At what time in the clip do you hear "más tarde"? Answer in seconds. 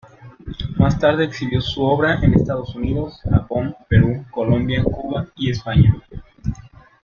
0.79-1.25